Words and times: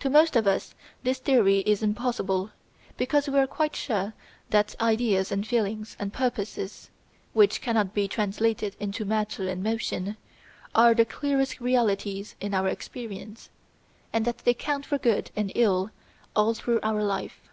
To 0.00 0.10
most 0.10 0.34
of 0.34 0.48
us 0.48 0.74
this 1.04 1.20
theory 1.20 1.58
is 1.60 1.80
impossible, 1.80 2.50
because 2.96 3.28
we 3.28 3.38
are 3.38 3.46
quite 3.46 3.76
sure 3.76 4.14
that 4.48 4.74
ideas 4.80 5.30
and 5.30 5.46
feelings 5.46 5.94
and 6.00 6.12
purposes, 6.12 6.90
which 7.34 7.60
cannot 7.60 7.94
be 7.94 8.08
translated 8.08 8.74
into 8.80 9.04
matter 9.04 9.46
and 9.48 9.62
motion, 9.62 10.16
are 10.74 10.92
the 10.92 11.04
clearest 11.04 11.60
realities 11.60 12.34
in 12.40 12.52
our 12.52 12.66
experience, 12.66 13.48
and 14.12 14.24
that 14.24 14.38
they 14.38 14.54
count 14.54 14.86
for 14.86 14.98
good 14.98 15.30
and 15.36 15.52
ill 15.54 15.90
all 16.34 16.52
through 16.52 16.80
our 16.82 17.00
life. 17.04 17.48